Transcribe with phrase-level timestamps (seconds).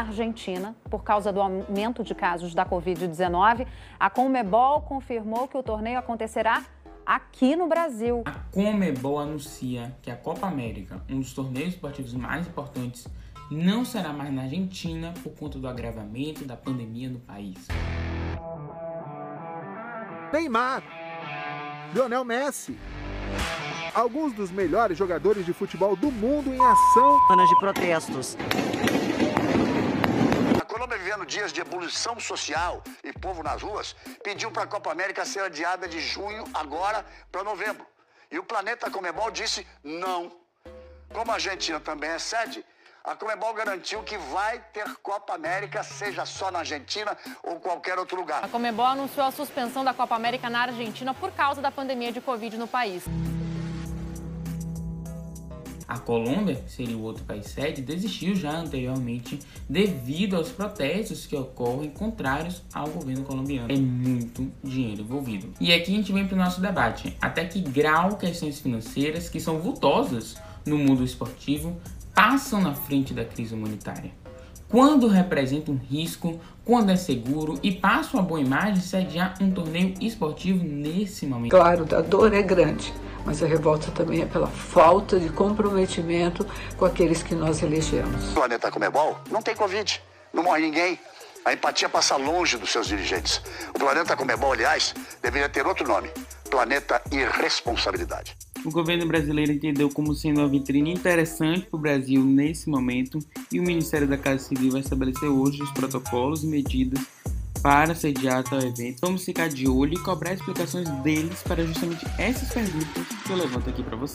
[0.00, 3.66] Argentina, por causa do aumento de casos da Covid-19,
[3.98, 6.64] a Comebol confirmou que o torneio acontecerá
[7.06, 8.22] aqui no Brasil.
[8.24, 13.06] A Comebol anuncia que a Copa América, um dos torneios esportivos mais importantes,
[13.50, 17.68] não será mais na Argentina por conta do agravamento da pandemia no país.
[20.32, 20.82] Neymar,
[21.94, 22.76] Lionel Messi,
[23.94, 27.20] alguns dos melhores jogadores de futebol do mundo em ação.
[27.30, 28.36] Anos de protestos
[31.14, 35.40] vivendo dias de ebulição social e povo nas ruas, pediu para a Copa América ser
[35.40, 37.86] adiada de junho agora para novembro.
[38.30, 40.32] E o Planeta Comebol disse não.
[41.12, 42.64] Como a Argentina também é sede,
[43.04, 48.16] a Comebol garantiu que vai ter Copa América, seja só na Argentina ou qualquer outro
[48.16, 48.42] lugar.
[48.44, 52.20] A Comebol anunciou a suspensão da Copa América na Argentina por causa da pandemia de
[52.20, 53.04] Covid no país.
[55.86, 59.38] A Colômbia, que seria o outro país sede, desistiu já anteriormente
[59.68, 63.72] devido aos protestos que ocorrem contrários ao governo colombiano.
[63.72, 65.48] É muito dinheiro envolvido.
[65.60, 67.14] E aqui a gente vem para o nosso debate.
[67.20, 71.76] Até que grau questões financeiras, que são vultosas no mundo esportivo,
[72.14, 74.10] passam na frente da crise humanitária?
[74.68, 79.94] Quando representa um risco, quando é seguro e passa uma boa imagem sediar um torneio
[80.00, 81.50] esportivo nesse momento?
[81.50, 82.92] Claro, a dor é grande
[83.24, 88.30] mas a revolta também é pela falta de comprometimento com aqueles que nós elegemos.
[88.30, 90.00] O planeta Comebol não tem Covid,
[90.32, 90.98] não morre ninguém.
[91.44, 93.42] A empatia passa longe dos seus dirigentes.
[93.74, 96.10] O planeta Comebol, aliás, deveria ter outro nome:
[96.50, 98.34] Planeta Irresponsabilidade.
[98.64, 103.18] O governo brasileiro entendeu como sendo uma vitrine interessante para o Brasil nesse momento
[103.52, 106.98] e o Ministério da Casa Civil vai estabelecer hoje os protocolos e medidas
[107.64, 108.98] para sediar tal evento.
[109.00, 113.70] Vamos ficar de olho e cobrar explicações deles para justamente essas perguntas que eu levanto
[113.70, 114.12] aqui para você.